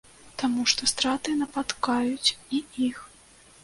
Таму 0.43 0.63
што 0.73 0.89
страты 0.93 1.37
напаткаюць 1.43 2.35
і 2.55 2.67
іх. 2.91 3.09